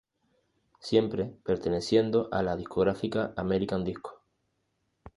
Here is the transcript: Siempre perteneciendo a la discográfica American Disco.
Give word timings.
Siempre 0.79 1.25
perteneciendo 1.45 2.27
a 2.31 2.41
la 2.41 2.55
discográfica 2.57 3.35
American 3.37 3.83
Disco. 3.83 4.19